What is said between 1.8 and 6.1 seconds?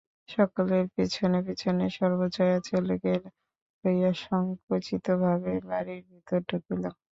সর্বজয়া ছেলেকে লইয়া সংকুচিতভাবে বাড়ির